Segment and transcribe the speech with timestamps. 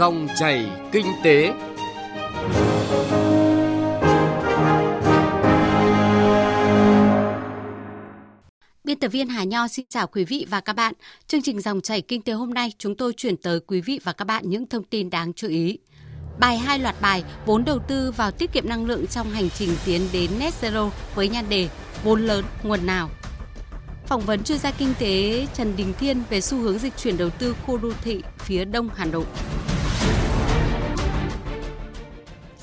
[0.00, 1.52] Dòng chảy kinh tế.
[8.84, 10.94] Biên tập viên Hà Nho xin chào quý vị và các bạn.
[11.26, 14.12] Chương trình Dòng chảy kinh tế hôm nay, chúng tôi chuyển tới quý vị và
[14.12, 15.78] các bạn những thông tin đáng chú ý.
[16.38, 19.70] Bài hai loạt bài, vốn đầu tư vào tiết kiệm năng lượng trong hành trình
[19.86, 21.68] tiến đến net zero với nhan đề
[22.04, 23.10] vốn lớn, nguồn nào.
[24.06, 27.30] Phỏng vấn chuyên gia kinh tế Trần Đình Thiên về xu hướng dịch chuyển đầu
[27.30, 29.24] tư khu đô thị phía đông Hà Nội.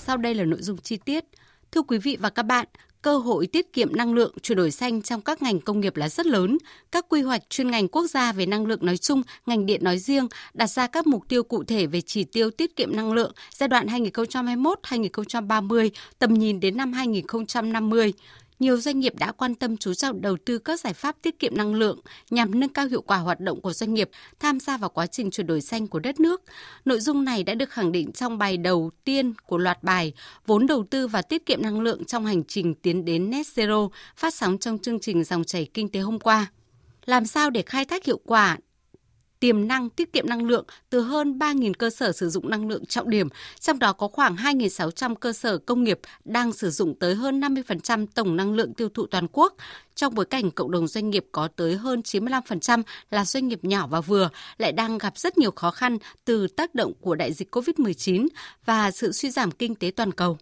[0.08, 1.26] Sau đây là nội dung chi tiết.
[1.72, 2.68] Thưa quý vị và các bạn,
[3.02, 6.10] cơ hội tiết kiệm năng lượng, chuyển đổi xanh trong các ngành công nghiệp là
[6.10, 6.58] rất lớn.
[6.92, 9.98] Các quy hoạch chuyên ngành quốc gia về năng lượng nói chung, ngành điện nói
[9.98, 13.32] riêng đặt ra các mục tiêu cụ thể về chỉ tiêu tiết kiệm năng lượng
[13.52, 15.90] giai đoạn 2021-2030,
[16.20, 18.14] tầm nhìn đến năm 2050
[18.60, 21.58] nhiều doanh nghiệp đã quan tâm chú trọng đầu tư các giải pháp tiết kiệm
[21.58, 24.90] năng lượng nhằm nâng cao hiệu quả hoạt động của doanh nghiệp, tham gia vào
[24.90, 26.42] quá trình chuyển đổi xanh của đất nước.
[26.86, 30.14] Nội dung này đã được khẳng định trong bài đầu tiên của loạt bài
[30.46, 33.90] Vốn đầu tư và tiết kiệm năng lượng trong hành trình tiến đến net zero
[34.16, 36.48] phát sóng trong chương trình Dòng chảy kinh tế hôm qua.
[37.06, 38.58] Làm sao để khai thác hiệu quả
[39.40, 42.86] tiềm năng tiết kiệm năng lượng từ hơn 3.000 cơ sở sử dụng năng lượng
[42.86, 43.28] trọng điểm,
[43.60, 48.06] trong đó có khoảng 2.600 cơ sở công nghiệp đang sử dụng tới hơn 50%
[48.14, 49.56] tổng năng lượng tiêu thụ toàn quốc.
[49.96, 53.88] Trong bối cảnh cộng đồng doanh nghiệp có tới hơn 95% là doanh nghiệp nhỏ
[53.88, 57.56] và vừa, lại đang gặp rất nhiều khó khăn từ tác động của đại dịch
[57.56, 58.28] COVID-19
[58.66, 60.38] và sự suy giảm kinh tế toàn cầu.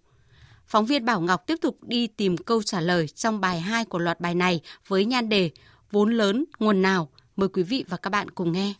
[0.68, 4.00] Phóng viên Bảo Ngọc tiếp tục đi tìm câu trả lời trong bài 2 của
[4.00, 5.52] loạt bài này với nhan đề
[5.92, 7.09] Vốn lớn, nguồn nào?
[7.36, 8.74] Mời quý vị và các bạn cùng nghe.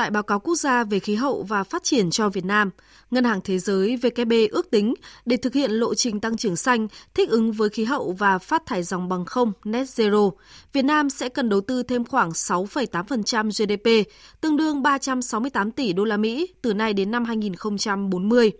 [0.00, 2.70] Tại báo cáo quốc gia về khí hậu và phát triển cho Việt Nam,
[3.10, 4.94] Ngân hàng Thế giới WB ước tính
[5.26, 8.66] để thực hiện lộ trình tăng trưởng xanh thích ứng với khí hậu và phát
[8.66, 10.30] thải dòng bằng không net zero,
[10.72, 16.04] Việt Nam sẽ cần đầu tư thêm khoảng 6,8% GDP, tương đương 368 tỷ đô
[16.04, 18.52] la Mỹ từ nay đến năm 2040.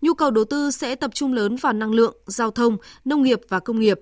[0.00, 3.40] Nhu cầu đầu tư sẽ tập trung lớn vào năng lượng, giao thông, nông nghiệp
[3.48, 4.00] và công nghiệp.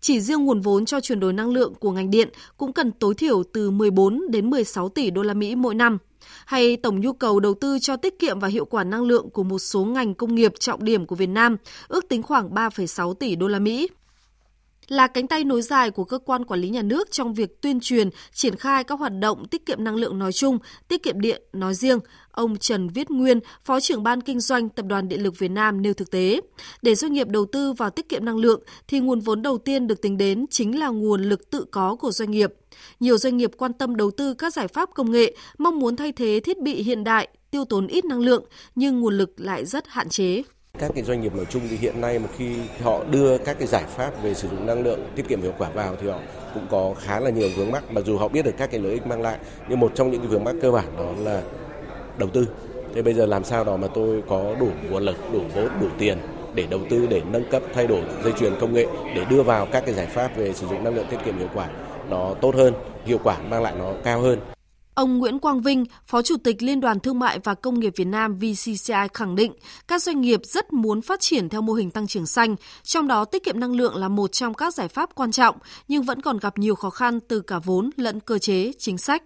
[0.00, 3.14] Chỉ riêng nguồn vốn cho chuyển đổi năng lượng của ngành điện cũng cần tối
[3.14, 5.98] thiểu từ 14 đến 16 tỷ đô la Mỹ mỗi năm
[6.46, 9.42] hay tổng nhu cầu đầu tư cho tiết kiệm và hiệu quả năng lượng của
[9.42, 11.56] một số ngành công nghiệp trọng điểm của Việt Nam
[11.88, 13.88] ước tính khoảng 3,6 tỷ đô la Mỹ
[14.88, 17.80] là cánh tay nối dài của cơ quan quản lý nhà nước trong việc tuyên
[17.80, 21.42] truyền, triển khai các hoạt động tiết kiệm năng lượng nói chung, tiết kiệm điện
[21.52, 21.98] nói riêng.
[22.36, 25.82] Ông Trần Viết Nguyên, Phó trưởng ban kinh doanh Tập đoàn Điện lực Việt Nam
[25.82, 26.40] nêu thực tế.
[26.82, 29.86] Để doanh nghiệp đầu tư vào tiết kiệm năng lượng thì nguồn vốn đầu tiên
[29.86, 32.52] được tính đến chính là nguồn lực tự có của doanh nghiệp.
[33.00, 36.12] Nhiều doanh nghiệp quan tâm đầu tư các giải pháp công nghệ, mong muốn thay
[36.12, 39.88] thế thiết bị hiện đại, tiêu tốn ít năng lượng nhưng nguồn lực lại rất
[39.88, 40.42] hạn chế.
[40.78, 43.68] Các cái doanh nghiệp nói chung thì hiện nay mà khi họ đưa các cái
[43.68, 46.18] giải pháp về sử dụng năng lượng tiết kiệm hiệu quả vào thì họ
[46.54, 48.92] cũng có khá là nhiều vướng mắc mặc dù họ biết được các cái lợi
[48.92, 51.42] ích mang lại nhưng một trong những cái vướng mắc cơ bản đó là
[52.18, 52.48] đầu tư.
[52.94, 55.88] Thế bây giờ làm sao đó mà tôi có đủ nguồn lực, đủ vốn, đủ
[55.98, 56.18] tiền
[56.54, 59.66] để đầu tư để nâng cấp thay đổi dây chuyền công nghệ để đưa vào
[59.66, 61.68] các cái giải pháp về sử dụng năng lượng tiết kiệm hiệu quả
[62.10, 62.74] nó tốt hơn,
[63.04, 64.38] hiệu quả mang lại nó cao hơn.
[64.94, 68.04] Ông Nguyễn Quang Vinh, Phó Chủ tịch Liên đoàn Thương mại và Công nghiệp Việt
[68.04, 69.52] Nam VCCI khẳng định
[69.88, 73.24] các doanh nghiệp rất muốn phát triển theo mô hình tăng trưởng xanh, trong đó
[73.24, 75.56] tiết kiệm năng lượng là một trong các giải pháp quan trọng,
[75.88, 79.22] nhưng vẫn còn gặp nhiều khó khăn từ cả vốn lẫn cơ chế, chính sách.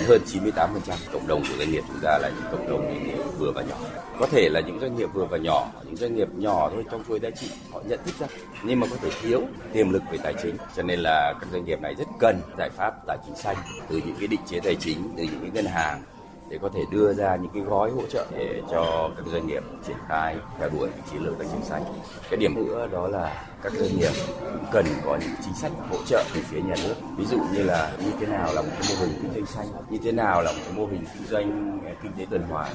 [0.00, 0.76] Hơn 98%
[1.12, 3.62] cộng đồng của doanh nghiệp chúng ta là những cộng đồng doanh nghiệp vừa và
[3.62, 3.76] nhỏ.
[4.18, 7.04] Có thể là những doanh nghiệp vừa và nhỏ, những doanh nghiệp nhỏ thôi trong
[7.08, 8.26] chuỗi giá trị họ nhận thức ra
[8.62, 9.42] nhưng mà có thể thiếu
[9.72, 12.70] tiềm lực về tài chính cho nên là các doanh nghiệp này rất cần giải
[12.70, 13.56] pháp tài chính xanh
[13.88, 16.02] từ những cái định chế tài chính từ những cái ngân hàng
[16.52, 19.62] để có thể đưa ra những cái gói hỗ trợ để cho các doanh nghiệp
[19.86, 21.84] triển khai theo đuổi chiến lược tài chính xanh.
[22.30, 25.96] Cái điểm nữa đó là các doanh nghiệp cũng cần có những chính sách hỗ
[26.06, 26.94] trợ từ phía nhà nước.
[27.16, 29.66] Ví dụ như là như thế nào là một cái mô hình kinh doanh xanh,
[29.90, 32.72] như thế nào là một cái mô hình kinh doanh ờ, kinh tế tuần hoàn.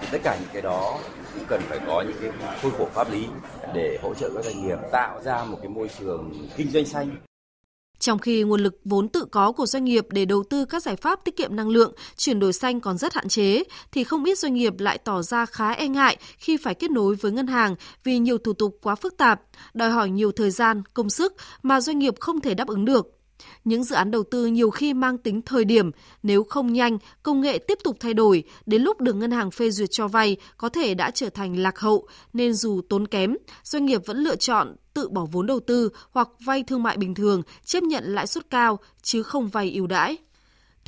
[0.00, 0.98] Thì tất cả những cái đó
[1.34, 2.30] cũng cần phải có những cái
[2.62, 3.28] khuôn khổ pháp lý
[3.74, 7.16] để hỗ trợ các doanh nghiệp tạo ra một cái môi trường kinh doanh xanh
[7.98, 10.96] trong khi nguồn lực vốn tự có của doanh nghiệp để đầu tư các giải
[10.96, 14.38] pháp tiết kiệm năng lượng, chuyển đổi xanh còn rất hạn chế, thì không ít
[14.38, 17.74] doanh nghiệp lại tỏ ra khá e ngại khi phải kết nối với ngân hàng
[18.04, 19.40] vì nhiều thủ tục quá phức tạp,
[19.74, 23.17] đòi hỏi nhiều thời gian, công sức mà doanh nghiệp không thể đáp ứng được.
[23.64, 25.90] Những dự án đầu tư nhiều khi mang tính thời điểm,
[26.22, 29.70] nếu không nhanh, công nghệ tiếp tục thay đổi, đến lúc được ngân hàng phê
[29.70, 33.86] duyệt cho vay có thể đã trở thành lạc hậu, nên dù tốn kém, doanh
[33.86, 37.42] nghiệp vẫn lựa chọn tự bỏ vốn đầu tư hoặc vay thương mại bình thường,
[37.64, 40.16] chấp nhận lãi suất cao chứ không vay ưu đãi.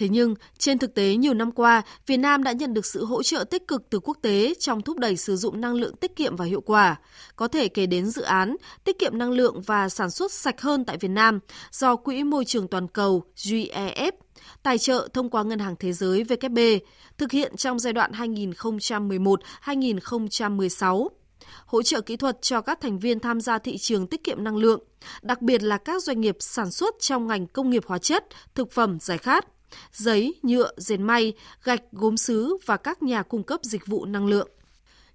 [0.00, 3.22] Thế nhưng, trên thực tế nhiều năm qua, Việt Nam đã nhận được sự hỗ
[3.22, 6.36] trợ tích cực từ quốc tế trong thúc đẩy sử dụng năng lượng tiết kiệm
[6.36, 6.96] và hiệu quả.
[7.36, 10.84] Có thể kể đến dự án tiết kiệm năng lượng và sản xuất sạch hơn
[10.84, 11.38] tại Việt Nam
[11.70, 14.12] do Quỹ Môi trường Toàn cầu GEF
[14.62, 16.78] tài trợ thông qua Ngân hàng Thế giới WB,
[17.18, 21.08] thực hiện trong giai đoạn 2011-2016
[21.66, 24.56] hỗ trợ kỹ thuật cho các thành viên tham gia thị trường tiết kiệm năng
[24.56, 24.80] lượng,
[25.22, 28.24] đặc biệt là các doanh nghiệp sản xuất trong ngành công nghiệp hóa chất,
[28.54, 29.46] thực phẩm giải khát,
[29.92, 31.32] giấy, nhựa, dệt may,
[31.64, 34.48] gạch, gốm sứ và các nhà cung cấp dịch vụ năng lượng.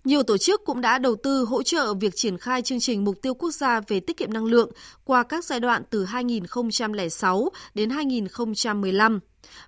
[0.06, 3.16] Nhiều tổ chức cũng đã đầu tư hỗ trợ việc triển khai chương trình mục
[3.22, 4.72] tiêu quốc gia về tiết kiệm năng lượng
[5.04, 9.20] qua các giai đoạn từ 2006 đến 2015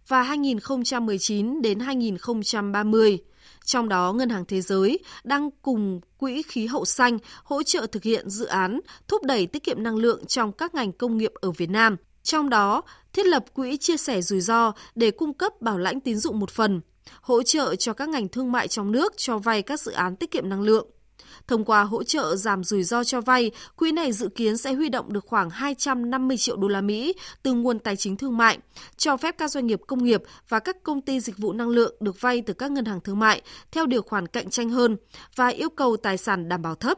[0.08, 3.20] và 2019 đến 2030.
[3.66, 8.04] Trong đó, Ngân hàng Thế giới đang cùng Quỹ khí hậu xanh hỗ trợ thực
[8.04, 11.52] hiện dự án thúc đẩy tiết kiệm năng lượng trong các ngành công nghiệp ở
[11.52, 11.96] Việt Nam.
[12.28, 12.82] Trong đó,
[13.14, 16.50] thiết lập quỹ chia sẻ rủi ro để cung cấp bảo lãnh tín dụng một
[16.50, 16.82] phần,
[17.22, 20.32] hỗ trợ cho các ngành thương mại trong nước cho vay các dự án tiết
[20.32, 20.88] kiệm năng lượng.
[21.48, 24.90] Thông qua hỗ trợ giảm rủi ro cho vay, quỹ này dự kiến sẽ huy
[24.90, 27.14] động được khoảng 250 triệu đô la Mỹ
[27.44, 28.58] từ nguồn tài chính thương mại,
[28.98, 31.96] cho phép các doanh nghiệp công nghiệp và các công ty dịch vụ năng lượng
[32.00, 33.42] được vay từ các ngân hàng thương mại
[33.72, 34.98] theo điều khoản cạnh tranh hơn
[35.36, 36.98] và yêu cầu tài sản đảm bảo thấp.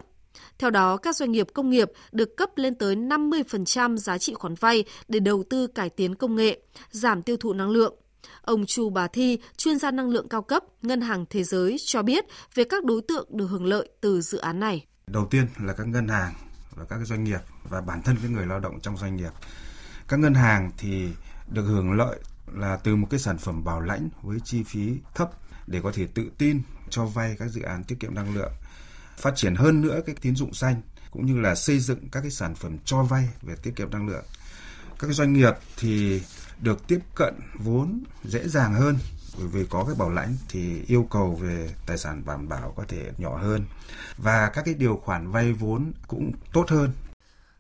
[0.59, 4.56] Theo đó, các doanh nghiệp công nghiệp được cấp lên tới 50% giá trị khoản
[4.56, 7.95] vay để đầu tư cải tiến công nghệ, giảm tiêu thụ năng lượng.
[8.41, 12.03] Ông Chu Bà Thi, chuyên gia năng lượng cao cấp Ngân hàng Thế giới cho
[12.03, 12.25] biết
[12.56, 14.86] về các đối tượng được hưởng lợi từ dự án này.
[15.07, 16.33] Đầu tiên là các ngân hàng
[16.75, 17.39] và các doanh nghiệp
[17.69, 19.31] và bản thân cái người lao động trong doanh nghiệp.
[20.07, 21.07] Các ngân hàng thì
[21.51, 22.19] được hưởng lợi
[22.53, 25.30] là từ một cái sản phẩm bảo lãnh với chi phí thấp
[25.68, 28.51] để có thể tự tin cho vay các dự án tiết kiệm năng lượng,
[29.19, 30.81] phát triển hơn nữa cái tín dụng xanh
[31.12, 34.07] cũng như là xây dựng các cái sản phẩm cho vay về tiết kiệm năng
[34.07, 34.24] lượng.
[35.00, 36.21] Các doanh nghiệp thì
[36.62, 38.98] được tiếp cận vốn dễ dàng hơn
[39.38, 42.83] bởi vì có cái bảo lãnh thì yêu cầu về tài sản đảm bảo có
[42.88, 43.66] thể nhỏ hơn
[44.18, 46.92] và các cái điều khoản vay vốn cũng tốt hơn.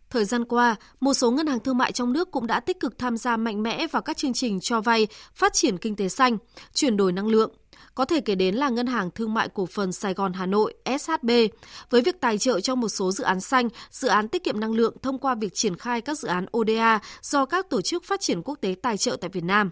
[0.09, 2.97] Thời gian qua, một số ngân hàng thương mại trong nước cũng đã tích cực
[2.97, 6.37] tham gia mạnh mẽ vào các chương trình cho vay, phát triển kinh tế xanh,
[6.73, 7.51] chuyển đổi năng lượng,
[7.95, 10.73] có thể kể đến là Ngân hàng Thương mại Cổ phần Sài Gòn Hà Nội
[10.99, 11.29] SHB
[11.89, 14.73] với việc tài trợ cho một số dự án xanh, dự án tiết kiệm năng
[14.73, 18.21] lượng thông qua việc triển khai các dự án ODA do các tổ chức phát
[18.21, 19.69] triển quốc tế tài trợ tại Việt Nam.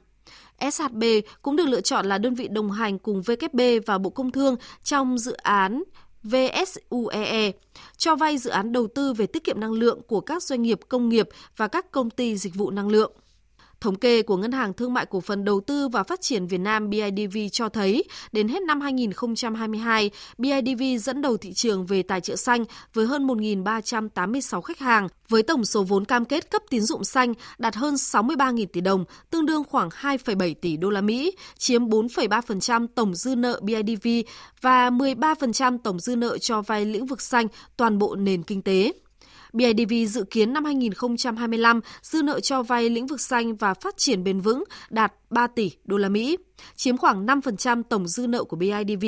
[0.71, 1.04] SHB
[1.42, 4.56] cũng được lựa chọn là đơn vị đồng hành cùng WB và Bộ Công Thương
[4.83, 5.83] trong dự án
[6.24, 7.51] VSUEE,
[7.98, 10.80] cho vay dự án đầu tư về tiết kiệm năng lượng của các doanh nghiệp
[10.89, 13.12] công nghiệp và các công ty dịch vụ năng lượng.
[13.81, 16.57] Thống kê của Ngân hàng Thương mại Cổ phần Đầu tư và Phát triển Việt
[16.57, 22.21] Nam BIDV cho thấy, đến hết năm 2022, BIDV dẫn đầu thị trường về tài
[22.21, 26.81] trợ xanh với hơn 1.386 khách hàng, với tổng số vốn cam kết cấp tín
[26.81, 31.35] dụng xanh đạt hơn 63.000 tỷ đồng, tương đương khoảng 2,7 tỷ đô la Mỹ,
[31.57, 34.07] chiếm 4,3% tổng dư nợ BIDV
[34.62, 37.47] và 13% tổng dư nợ cho vay lĩnh vực xanh
[37.77, 38.94] toàn bộ nền kinh tế.
[39.57, 44.24] BIDV dự kiến năm 2025 dư nợ cho vay lĩnh vực xanh và phát triển
[44.24, 46.38] bền vững đạt 3 tỷ đô la Mỹ,
[46.75, 49.06] chiếm khoảng 5% tổng dư nợ của BIDV.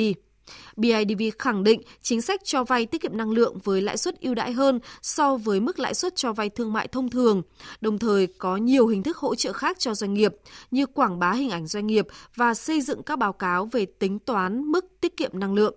[0.76, 4.34] BIDV khẳng định chính sách cho vay tiết kiệm năng lượng với lãi suất ưu
[4.34, 7.42] đãi hơn so với mức lãi suất cho vay thương mại thông thường,
[7.80, 10.34] đồng thời có nhiều hình thức hỗ trợ khác cho doanh nghiệp
[10.70, 12.06] như quảng bá hình ảnh doanh nghiệp
[12.36, 15.74] và xây dựng các báo cáo về tính toán mức tiết kiệm năng lượng.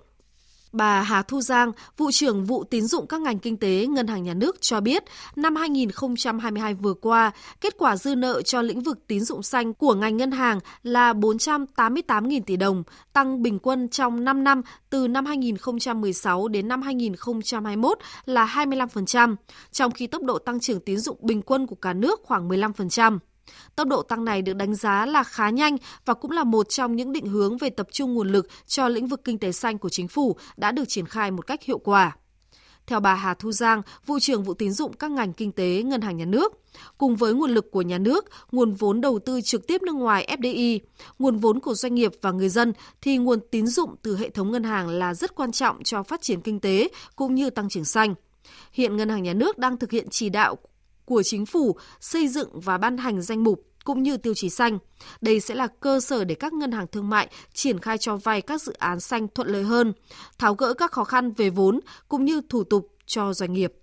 [0.73, 4.23] Bà Hà Thu Giang, vụ trưởng vụ tín dụng các ngành kinh tế Ngân hàng
[4.23, 5.03] Nhà nước cho biết,
[5.35, 7.31] năm 2022 vừa qua,
[7.61, 11.13] kết quả dư nợ cho lĩnh vực tín dụng xanh của ngành ngân hàng là
[11.13, 12.83] 488.000 tỷ đồng,
[13.13, 19.35] tăng bình quân trong 5 năm từ năm 2016 đến năm 2021 là 25%,
[19.71, 23.19] trong khi tốc độ tăng trưởng tín dụng bình quân của cả nước khoảng 15%.
[23.75, 26.95] Tốc độ tăng này được đánh giá là khá nhanh và cũng là một trong
[26.95, 29.89] những định hướng về tập trung nguồn lực cho lĩnh vực kinh tế xanh của
[29.89, 32.17] chính phủ đã được triển khai một cách hiệu quả.
[32.87, 36.01] Theo bà Hà Thu Giang, vụ trưởng vụ tín dụng các ngành kinh tế ngân
[36.01, 36.53] hàng nhà nước,
[36.97, 40.37] cùng với nguồn lực của nhà nước, nguồn vốn đầu tư trực tiếp nước ngoài
[40.39, 40.79] FDI,
[41.19, 44.51] nguồn vốn của doanh nghiệp và người dân thì nguồn tín dụng từ hệ thống
[44.51, 47.85] ngân hàng là rất quan trọng cho phát triển kinh tế cũng như tăng trưởng
[47.85, 48.15] xanh.
[48.71, 50.55] Hiện ngân hàng nhà nước đang thực hiện chỉ đạo
[51.05, 54.77] của chính phủ xây dựng và ban hành danh mục cũng như tiêu chí xanh.
[55.21, 58.41] Đây sẽ là cơ sở để các ngân hàng thương mại triển khai cho vay
[58.41, 59.93] các dự án xanh thuận lợi hơn,
[60.37, 63.73] tháo gỡ các khó khăn về vốn cũng như thủ tục cho doanh nghiệp.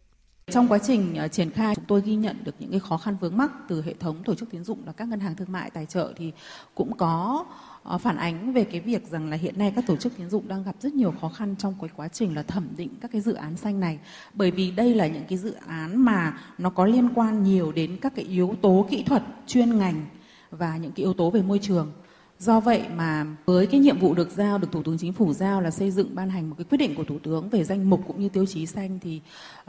[0.53, 3.17] Trong quá trình ờ, triển khai, chúng tôi ghi nhận được những cái khó khăn
[3.21, 5.71] vướng mắc từ hệ thống tổ chức tín dụng là các ngân hàng thương mại
[5.71, 6.33] tài trợ thì
[6.75, 7.45] cũng có
[7.83, 10.49] ờ, phản ánh về cái việc rằng là hiện nay các tổ chức tín dụng
[10.49, 13.21] đang gặp rất nhiều khó khăn trong cái quá trình là thẩm định các cái
[13.21, 13.99] dự án xanh này.
[14.35, 17.97] Bởi vì đây là những cái dự án mà nó có liên quan nhiều đến
[18.01, 20.07] các cái yếu tố kỹ thuật chuyên ngành
[20.51, 21.93] và những cái yếu tố về môi trường.
[22.41, 25.61] Do vậy mà với cái nhiệm vụ được giao, được Thủ tướng Chính phủ giao
[25.61, 28.01] là xây dựng ban hành một cái quyết định của Thủ tướng về danh mục
[28.07, 29.21] cũng như tiêu chí xanh thì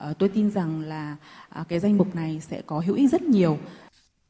[0.09, 1.15] uh, tôi tin rằng là
[1.61, 3.57] uh, cái danh mục này sẽ có hữu ích rất nhiều.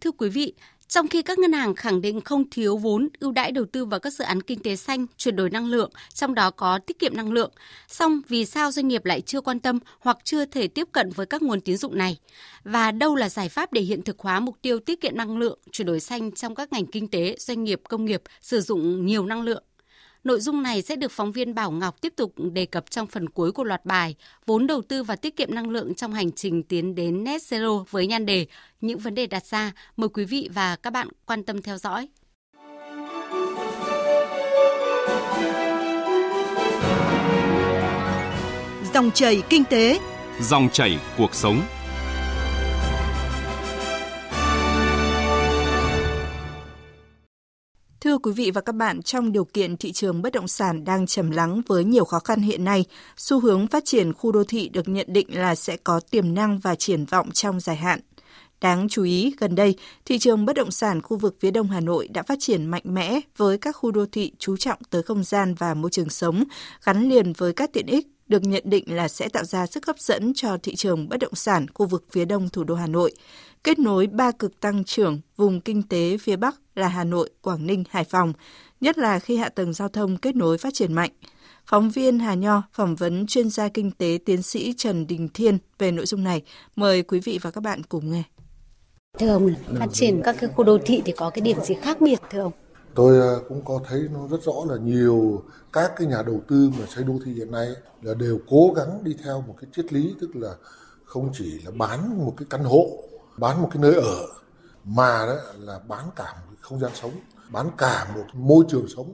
[0.01, 0.53] Thưa quý vị,
[0.91, 4.00] trong khi các ngân hàng khẳng định không thiếu vốn ưu đãi đầu tư vào
[4.00, 7.15] các dự án kinh tế xanh, chuyển đổi năng lượng, trong đó có tiết kiệm
[7.15, 7.51] năng lượng,
[7.88, 11.25] song vì sao doanh nghiệp lại chưa quan tâm hoặc chưa thể tiếp cận với
[11.25, 12.17] các nguồn tín dụng này?
[12.63, 15.60] Và đâu là giải pháp để hiện thực hóa mục tiêu tiết kiệm năng lượng,
[15.71, 19.25] chuyển đổi xanh trong các ngành kinh tế, doanh nghiệp, công nghiệp sử dụng nhiều
[19.25, 19.63] năng lượng?
[20.23, 23.29] Nội dung này sẽ được phóng viên Bảo Ngọc tiếp tục đề cập trong phần
[23.29, 26.63] cuối của loạt bài Vốn đầu tư và tiết kiệm năng lượng trong hành trình
[26.63, 28.45] tiến đến net zero với nhan đề
[28.81, 29.71] Những vấn đề đặt ra.
[29.97, 32.07] Mời quý vị và các bạn quan tâm theo dõi.
[38.93, 39.99] Dòng chảy kinh tế,
[40.41, 41.61] dòng chảy cuộc sống.
[48.12, 51.08] Thưa quý vị và các bạn, trong điều kiện thị trường bất động sản đang
[51.08, 52.86] trầm lắng với nhiều khó khăn hiện nay,
[53.18, 56.60] xu hướng phát triển khu đô thị được nhận định là sẽ có tiềm năng
[56.60, 58.00] và triển vọng trong dài hạn.
[58.62, 59.75] Đáng chú ý, gần đây,
[60.06, 62.84] thị trường bất động sản khu vực phía đông Hà Nội đã phát triển mạnh
[62.86, 66.44] mẽ với các khu đô thị chú trọng tới không gian và môi trường sống,
[66.84, 70.00] gắn liền với các tiện ích được nhận định là sẽ tạo ra sức hấp
[70.00, 73.13] dẫn cho thị trường bất động sản khu vực phía đông thủ đô Hà Nội,
[73.63, 77.68] kết nối ba cực tăng trưởng vùng kinh tế phía Bắc là Hà Nội, Quảng
[77.68, 78.34] Ninh, Hải Phòng,
[78.82, 81.12] nhất là khi hạ tầng giao thông kết nối phát triển mạnh.
[81.65, 85.58] Phóng viên Hà Nho phỏng vấn chuyên gia kinh tế tiến sĩ Trần Đình Thiên
[85.80, 86.41] về nội dung này.
[86.75, 88.24] Mời quý vị và các bạn cùng nghe.
[89.20, 92.01] Thưa ông, phát triển các cái khu đô thị thì có cái điểm gì khác
[92.01, 92.51] biệt thưa ông?
[92.96, 96.72] Tôi à, cũng có thấy nó rất rõ là nhiều các cái nhà đầu tư
[96.80, 97.68] mà xây đô thị hiện nay
[98.01, 100.56] là đều cố gắng đi theo một cái triết lý tức là
[101.06, 103.03] không chỉ là bán một cái căn hộ,
[103.41, 104.27] bán một cái nơi ở
[104.86, 107.12] mà đó là bán cả một cái không gian sống,
[107.50, 109.13] bán cả một môi trường sống.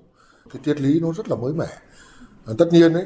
[0.54, 1.78] Cái triết lý nó rất là mới mẻ.
[2.46, 3.06] À, tất nhiên đấy,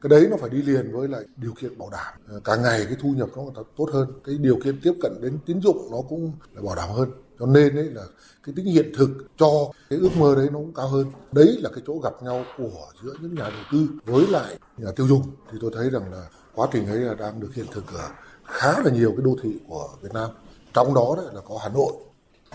[0.00, 2.14] cái đấy nó phải đi liền với lại điều kiện bảo đảm.
[2.28, 5.12] Ờ, à, càng ngày cái thu nhập nó tốt hơn, cái điều kiện tiếp cận
[5.22, 7.10] đến tín dụng nó cũng là bảo đảm hơn.
[7.38, 8.02] Cho nên đấy là
[8.42, 9.08] cái tính hiện thực
[9.38, 9.48] cho
[9.90, 11.06] cái ước mơ đấy nó cũng cao hơn.
[11.32, 14.90] Đấy là cái chỗ gặp nhau của giữa những nhà đầu tư với lại nhà
[14.96, 15.22] tiêu dùng.
[15.52, 18.08] Thì tôi thấy rằng là quá trình ấy là đang được hiện thực ở
[18.44, 20.30] khá là nhiều cái đô thị của Việt Nam.
[20.76, 21.92] Trong đó đấy là có Hà Nội,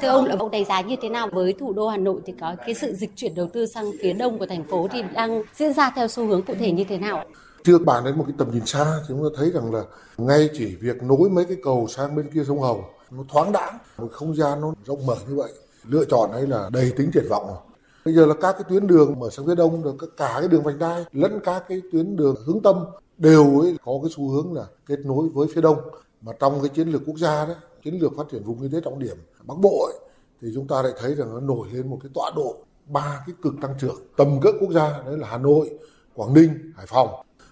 [0.01, 2.33] Thưa ông là ông đánh giá như thế nào với thủ đô Hà Nội thì
[2.41, 5.43] có cái sự dịch chuyển đầu tư sang phía đông của thành phố thì đang
[5.55, 7.25] diễn ra theo xu hướng cụ thể như thế nào?
[7.63, 9.83] Chưa bàn đến một cái tầm nhìn xa thì chúng ta thấy rằng là
[10.17, 13.77] ngay chỉ việc nối mấy cái cầu sang bên kia sông Hồng nó thoáng đãng,
[13.97, 15.51] một không gian nó rộng mở như vậy,
[15.87, 17.57] lựa chọn ấy là đầy tính triển vọng rồi.
[18.05, 20.63] Bây giờ là các cái tuyến đường mở sang phía đông được cả cái đường
[20.63, 22.85] vành đai lẫn các cái tuyến đường hướng tâm
[23.17, 25.77] đều ấy có cái xu hướng là kết nối với phía đông
[26.21, 28.81] mà trong cái chiến lược quốc gia đấy chiến lược phát triển vùng kinh tế
[28.83, 29.99] trọng điểm Bắc Bộ ấy,
[30.41, 33.35] thì chúng ta lại thấy rằng nó nổi lên một cái tọa độ ba cái
[33.41, 33.95] cực tăng trưởng.
[34.17, 35.69] Tầm cỡ quốc gia đấy là Hà Nội,
[36.15, 37.09] Quảng Ninh, Hải Phòng.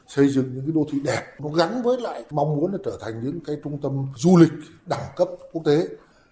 [0.08, 2.98] Xây dựng những cái đô thị đẹp nó gắn với lại mong muốn là trở
[3.02, 4.52] thành những cái trung tâm du lịch
[4.86, 5.88] đẳng cấp quốc tế.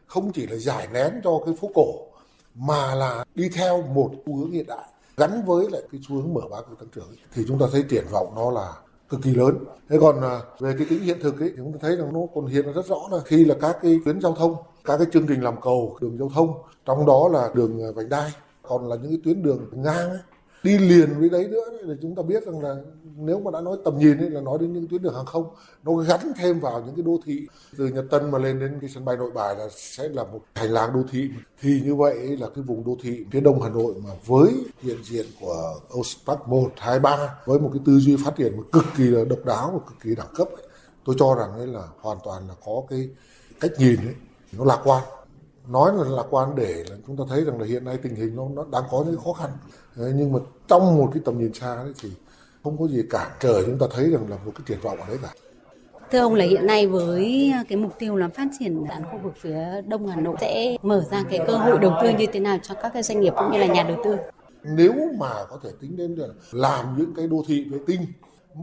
[0.07, 2.07] Không chỉ là giải nén cho cái phố cổ
[2.55, 6.33] mà là đi theo một xu hướng hiện đại gắn với lại cái xu hướng
[6.33, 8.73] mở ba cực tăng trưởng thì chúng ta thấy triển vọng nó là
[9.09, 9.57] cực kỳ lớn.
[9.89, 12.19] Thế còn à, về cái tính hiện thực ấy thì chúng ta thấy rằng nó
[12.35, 15.27] còn hiện rất rõ là khi là các cái tuyến giao thông, các cái chương
[15.27, 16.53] trình làm cầu đường giao thông,
[16.85, 20.19] trong đó là đường à, vành đai, còn là những cái tuyến đường ngang ấy,
[20.63, 22.75] đi liền với đấy nữa thì chúng ta biết rằng là
[23.17, 25.49] nếu mà đã nói tầm nhìn ấy là nói đến những tuyến đường hàng không
[25.83, 27.47] nó gắn thêm vào những cái đô thị.
[27.77, 30.39] Từ Nhật Tân mà lên đến cái sân bay Nội Bài là sẽ là một
[30.53, 31.29] hành lang đô thị.
[31.61, 34.97] Thì như vậy là cái vùng đô thị phía đông Hà Nội mà với hiện
[35.03, 38.85] diện của Ocean Park 1, 2, 3 với một cái tư duy phát triển cực
[38.97, 40.67] kỳ là độc đáo và cực kỳ đẳng cấp ấy,
[41.05, 43.09] tôi cho rằng ấy là hoàn toàn là có cái
[43.59, 44.15] cách nhìn ấy
[44.51, 45.03] nó lạc quan.
[45.67, 48.35] Nói là lạc quan để là chúng ta thấy rằng là hiện nay tình hình
[48.35, 49.49] nó, nó đang có những khó khăn.
[49.97, 52.09] Đấy, nhưng mà trong một cái tầm nhìn xa ấy thì
[52.63, 55.07] không có gì cản trở chúng ta thấy rằng là một cái triển vọng ở
[55.07, 55.29] đấy cả
[56.11, 59.33] Thưa ông là hiện nay với cái mục tiêu là phát triển tại khu vực
[59.37, 62.57] phía Đông Hà Nội sẽ mở ra cái cơ hội đầu tư như thế nào
[62.63, 64.15] cho các cái doanh nghiệp cũng như là nhà đầu tư?
[64.63, 68.01] Nếu mà có thể tính đến là làm những cái đô thị vệ tinh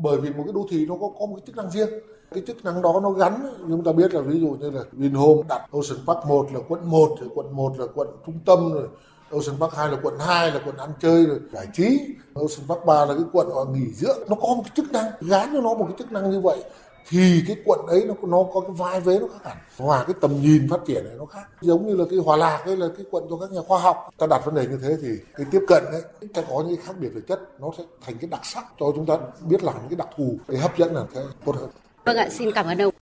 [0.02, 1.88] bởi vì một cái đô thị nó có có một cái chức năng riêng
[2.30, 5.42] cái chức năng đó nó gắn chúng ta biết là ví dụ như là Vinhome
[5.48, 8.88] đặt Ocean Park 1 là quận 1 rồi quận 1 là quận trung tâm rồi
[9.30, 12.00] Ocean Park 2 là quận 2 là quận ăn chơi rồi giải trí.
[12.34, 14.18] Ocean Park 3 là cái quận nghỉ dưỡng.
[14.28, 16.64] Nó có một cái chức năng gắn cho nó một cái chức năng như vậy
[17.08, 19.56] thì cái quận ấy nó nó có cái vai vế nó khác hẳn.
[19.78, 21.48] Hòa cái tầm nhìn phát triển này nó khác.
[21.60, 24.10] Giống như là cái hòa lạc hay là cái quận cho các nhà khoa học.
[24.18, 26.02] Ta đặt vấn đề như thế thì cái tiếp cận ấy
[26.34, 28.86] ta có những cái khác biệt về chất nó sẽ thành cái đặc sắc cho
[28.94, 30.36] chúng ta biết làm những cái đặc thù.
[30.48, 31.70] Cái hấp dẫn là cái tốt hơn.
[32.04, 33.03] Vâng ạ, xin cảm ơn ông.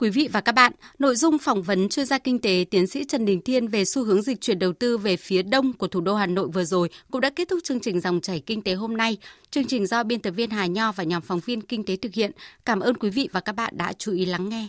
[0.00, 3.04] Quý vị và các bạn, nội dung phỏng vấn chuyên gia kinh tế tiến sĩ
[3.04, 6.00] Trần Đình Thiên về xu hướng dịch chuyển đầu tư về phía đông của thủ
[6.00, 8.74] đô Hà Nội vừa rồi cũng đã kết thúc chương trình dòng chảy kinh tế
[8.74, 9.16] hôm nay.
[9.50, 12.14] Chương trình do biên tập viên Hà Nho và nhóm phóng viên kinh tế thực
[12.14, 12.30] hiện.
[12.64, 14.68] Cảm ơn quý vị và các bạn đã chú ý lắng nghe.